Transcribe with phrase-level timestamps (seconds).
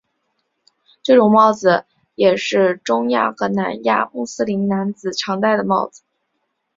[1.03, 1.51] 这种帽
[2.15, 6.01] 也是中亚和南亚穆斯林男子常佩戴的帽子。